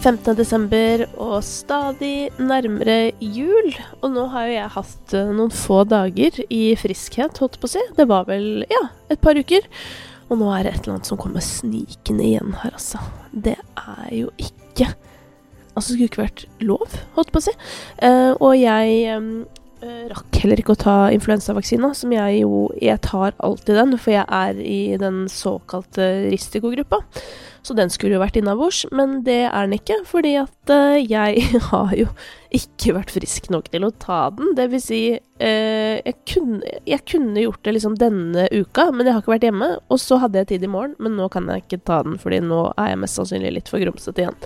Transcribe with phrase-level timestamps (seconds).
[0.00, 0.32] 15.
[0.32, 3.74] desember og stadig nærmere jul.
[4.00, 7.72] Og nå har jo jeg hatt eh, noen få dager i friskhet, holdt på å
[7.74, 7.82] si.
[7.98, 9.66] Det var vel, ja, et par uker.
[10.30, 13.02] Og nå er det et eller annet som kommer snikende igjen her, altså.
[13.30, 14.94] Det er jo ikke
[15.70, 17.52] Altså, det skulle ikke vært lov, holdt på å si.
[18.02, 23.36] Eh, og jeg eh, rakk heller ikke å ta influensavaksina, som jeg jo Jeg tar
[23.38, 27.04] alltid den, for jeg er i den såkalte risikogruppa.
[27.62, 31.42] Så den skulle jo vært innabords, men det er den ikke, fordi at uh, jeg
[31.70, 32.06] har jo
[32.56, 34.54] ikke vært frisk nok til å ta den.
[34.58, 39.16] Det vil si, uh, jeg, kunne, jeg, kunne, gjort det liksom denne uka, men jeg
[39.16, 39.72] har ikke vært hjemme.
[39.92, 42.40] Og så hadde jeg tid i morgen, men nå kan jeg ikke ta den, fordi
[42.44, 44.40] nå er jeg mest sannsynlig litt for grumsete igjen.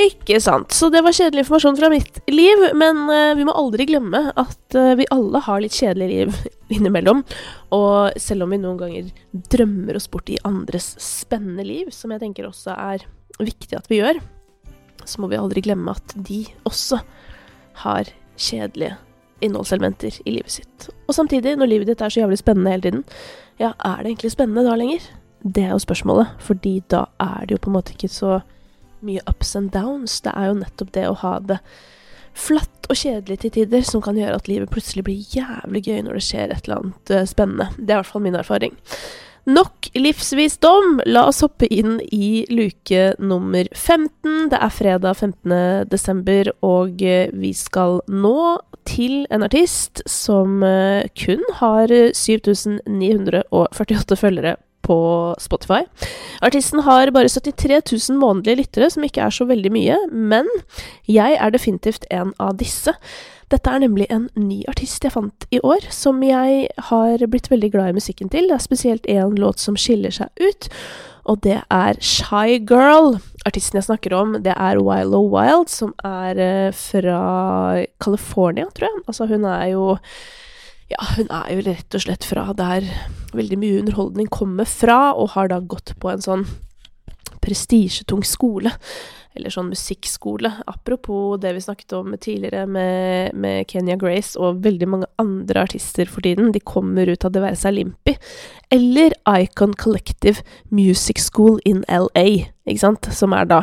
[0.00, 0.72] Ikke sant.
[0.72, 4.76] Så det var kjedelig informasjon fra mitt liv, men uh, vi må aldri glemme at
[4.78, 6.38] uh, vi alle har litt kjedelig liv
[6.76, 7.22] innimellom.
[7.76, 9.10] Og selv om vi noen ganger
[9.52, 13.04] drømmer oss bort i andres spennende liv, som jeg tenker også er
[13.42, 14.20] viktig at vi gjør,
[15.04, 17.00] så må vi aldri glemme at de også
[17.82, 18.08] har
[18.38, 18.96] kjedelige
[19.42, 20.88] innholdselementer i livet sitt.
[21.08, 23.04] Og samtidig, når livet ditt er så jævlig spennende hele tiden,
[23.58, 25.04] ja, er det egentlig spennende da lenger?
[25.42, 28.38] Det er jo spørsmålet, fordi da er det jo på en måte ikke så
[29.06, 30.20] mye ups and downs.
[30.24, 31.58] Det er jo nettopp det å ha det
[32.32, 36.18] flatt og kjedelig til tider som kan gjøre at livet plutselig blir jævlig gøy når
[36.18, 37.68] det skjer et eller annet uh, spennende.
[37.76, 38.78] Det er i hvert fall min erfaring.
[39.52, 41.00] Nok livsvisdom!
[41.10, 44.50] La oss hoppe inn i luke nummer 15.
[44.52, 45.56] Det er fredag 15.
[45.90, 48.36] desember, og uh, vi skal nå
[48.88, 54.98] til en artist som uh, kun har 7948 følgere på
[55.42, 55.82] Spotify.
[56.42, 60.48] Artisten har bare 73 000 månedlige lyttere, som ikke er så veldig mye, men
[61.10, 62.94] jeg er definitivt en av disse.
[63.52, 67.72] Dette er nemlig en ny artist jeg fant i år, som jeg har blitt veldig
[67.74, 68.48] glad i musikken til.
[68.48, 70.68] Det er spesielt én låt som skiller seg ut,
[71.28, 73.18] og det er Shy Girl.
[73.46, 79.02] Artisten jeg snakker om, det er Wilo Wild, som er eh, fra California, tror jeg.
[79.06, 79.84] Altså, hun er jo
[80.92, 82.86] ja, hun er jo rett og slett fra der
[83.32, 86.46] veldig mye underholdning kommer fra, og har da gått på en sånn
[87.42, 88.72] prestisjetung skole
[89.32, 90.50] eller sånn musikkskole.
[90.68, 96.08] Apropos det vi snakket om tidligere med, med, Kenya Grace og veldig mange andre artister
[96.10, 96.52] for tiden.
[96.52, 98.16] De kommer ut av det være seg Limpi.
[98.72, 103.08] Eller Icon Collective Music School in LA, ikke sant?
[103.16, 103.62] Som er da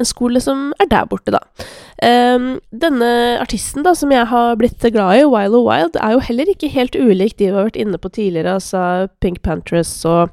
[0.00, 1.44] en skole som er der borte, da.
[2.02, 3.12] Um, denne
[3.42, 6.72] artisten da, som jeg har blitt glad i, Wild O Wild, er jo heller ikke
[6.72, 10.32] helt ulik de vi har vært inne på tidligere, altså Pink Pantress og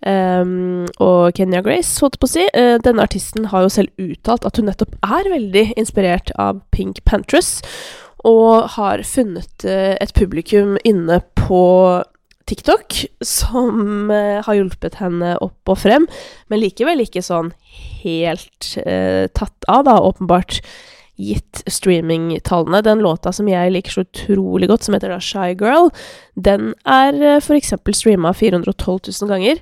[0.00, 2.44] Um, og Kenya Grace, holdt på å si.
[2.56, 7.02] Uh, denne artisten har jo selv uttalt at hun nettopp er veldig inspirert av Pink
[7.08, 7.58] Pantress,
[8.24, 11.64] og har funnet uh, et publikum inne på
[12.48, 16.08] TikTok som uh, har hjulpet henne opp og frem,
[16.48, 17.52] men likevel ikke sånn
[18.00, 18.72] helt
[19.36, 20.62] tatt av, da, åpenbart
[21.20, 22.82] gitt streamingtallene.
[22.86, 25.86] Den låta som jeg liker så utrolig godt, som heter da Shy Girl,
[26.34, 27.70] den er f.eks.
[27.98, 29.56] streama 412 000 ganger.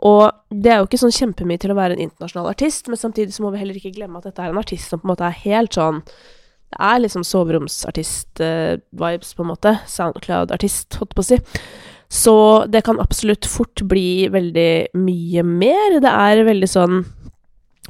[0.00, 3.32] Og det er jo ikke sånn kjempemye til å være en internasjonal artist, men samtidig
[3.36, 5.28] så må vi heller ikke glemme at dette er en artist som på en måte
[5.28, 5.98] er helt sånn
[6.70, 9.70] Det er liksom soveromsartist-vibes, på en måte.
[9.90, 11.38] Soundcloud-artist, holdt på å si.
[12.10, 12.34] Så
[12.70, 16.00] det kan absolutt fort bli veldig mye mer.
[16.02, 17.04] Det er veldig sånn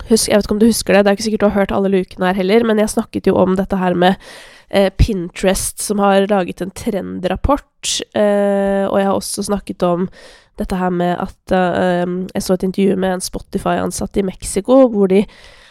[0.08, 1.74] Husk, jeg vet ikke om du husker det, det er ikke sikkert du har hørt
[1.76, 4.16] alle lukene her heller, men jeg snakket jo om dette her med
[4.70, 10.08] eh, Pinterest, som har laget en trendrapport, eh, og jeg har også snakket om
[10.60, 15.08] dette her med at eh, Jeg så et intervju med en Spotify-ansatt i Mexico, hvor
[15.12, 15.24] de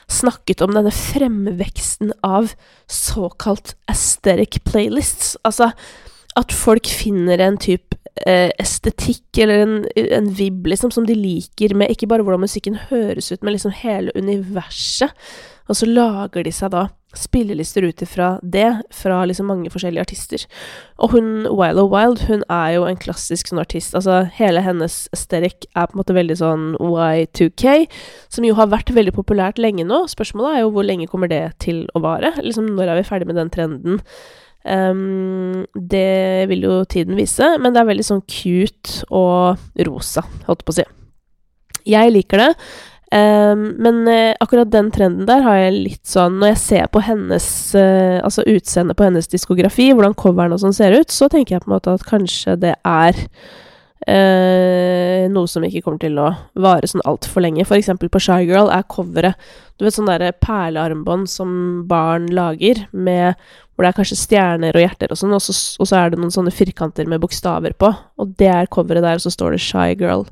[0.10, 2.54] snakket om denne fremveksten av
[2.90, 5.36] såkalt aesthetic playlists.
[5.46, 5.70] Altså
[6.40, 7.89] at folk finner en type
[8.60, 13.32] estetikk eller en, en vib, liksom, som de liker med ikke bare hvordan musikken høres
[13.32, 15.16] ut, men liksom hele universet.
[15.70, 16.88] Og så lager de seg da
[17.18, 20.44] spillelister ut ifra det, fra liksom mange forskjellige artister.
[21.02, 23.96] Og hun Wild O' Wild, hun er jo en klassisk sånn artist.
[23.98, 27.88] Altså, hele hennes aesthetic er på en måte veldig sånn Y2K,
[28.30, 30.04] som jo har vært veldig populært lenge nå.
[30.12, 32.36] Spørsmålet er jo hvor lenge kommer det til å vare?
[32.46, 34.04] Liksom, når er vi ferdig med den trenden?
[34.68, 40.66] Um, det vil jo tiden vise, men det er veldig sånn cute og rosa, holdt
[40.68, 40.86] på å si.
[41.88, 42.50] Jeg liker det,
[43.16, 47.02] um, men uh, akkurat den trenden der har jeg litt sånn Når jeg ser på
[47.02, 51.56] hennes uh, Altså utseendet på hennes diskografi, hvordan coveren og sånn ser ut, så tenker
[51.56, 53.26] jeg på en måte at kanskje det er
[54.08, 57.66] Uh, noe som ikke kommer til å vare sånn altfor lenge.
[57.68, 59.36] For eksempel på Shy Girl er coveret
[59.76, 61.52] Du vet sånn derre perlearmbånd som
[61.88, 63.36] barn lager, med
[63.80, 66.34] hvor det er kanskje stjerner og hjerter og sånn, og, og, så er det noen
[66.36, 67.94] sånne firkanter med bokstaver på.
[68.20, 70.26] Og det er coveret der, og så står det Shy Girl.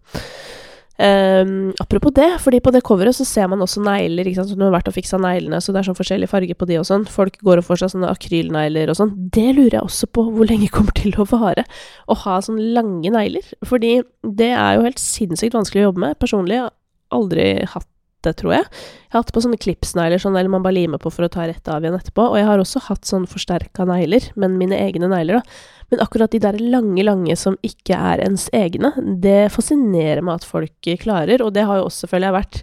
[0.98, 4.28] Um, apropos det, fordi på det coveret så ser man også negler.
[4.28, 6.60] ikke sant, så Du har vært og fiksa neglene, så det er sånn forskjellig farge
[6.60, 7.08] på de og sånn.
[7.08, 9.16] Folk går og får seg sånne akrylnegler og sånn.
[9.16, 11.64] Det lurer jeg også på hvor lenge kommer til å vare.
[12.12, 13.48] Å ha sånne lange negler.
[13.64, 16.20] Fordi det er jo helt sinnssykt vanskelig å jobbe med.
[16.20, 16.78] Personlig har jeg
[17.16, 17.88] aldri hatt
[18.28, 18.66] det, tror jeg.
[18.68, 21.48] Jeg har hatt på sånne klipsnegler sånn, eller man bare limer på for å ta
[21.48, 22.28] rett av igjen etterpå.
[22.32, 25.64] Og jeg har også hatt sånn forsterka negler, men mine egne negler, da.
[25.92, 28.92] Men akkurat de der lange, lange som ikke er ens egne,
[29.24, 32.62] det fascinerer meg at folk klarer, og det har jo også, jeg, vært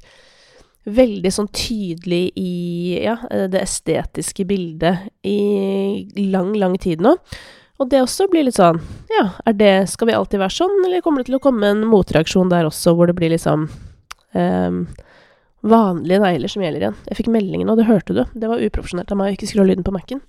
[0.85, 3.17] veldig sånn tydelig i ja,
[3.49, 7.17] det estetiske bildet i lang, lang tid nå.
[7.83, 8.77] Og det også blir litt sånn
[9.11, 11.83] Ja, er det Skal vi alltid være sånn, eller kommer det til å komme en
[11.91, 14.85] motreaksjon der også, hvor det blir liksom um,
[15.65, 17.01] vanlige negler som gjelder igjen?
[17.09, 18.23] Jeg fikk meldingen, og det hørte du.
[18.37, 20.23] Det var uprofesjonelt av meg å ikke skru lyden på Mac-en.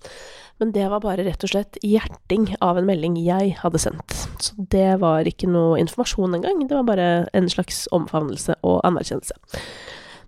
[0.63, 4.15] Men det var bare rett og slett hjerting av en melding jeg hadde sendt.
[4.39, 9.35] Så det var ikke noe informasjon engang, det var bare en slags omfavnelse og anerkjennelse.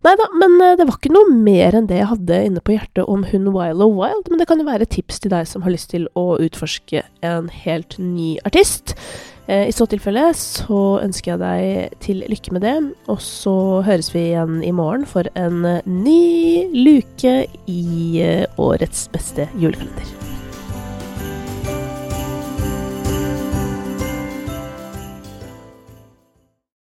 [0.06, 2.76] Nei da, men eh, det var ikke noe mer enn det jeg hadde inne på
[2.76, 5.64] hjertet om hun Wild og Wild, men det kan jo være tips til deg som
[5.66, 8.94] har lyst til å utforske en helt ny artist.
[9.48, 12.76] Eh, I så tilfelle så ønsker jeg deg til lykke med det,
[13.08, 17.38] og så høres vi igjen i morgen for en ny luke
[17.72, 17.84] i
[18.24, 20.37] eh, årets beste julekalender.